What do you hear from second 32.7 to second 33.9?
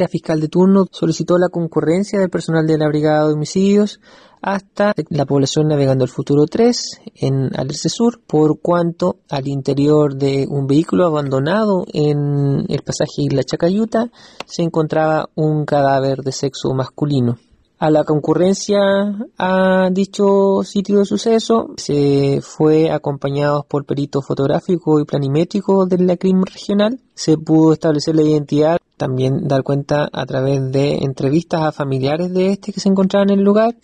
que se encontraban en el lugar